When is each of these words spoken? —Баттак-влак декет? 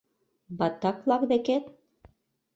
—Баттак-влак 0.57 1.23
декет? 1.31 1.65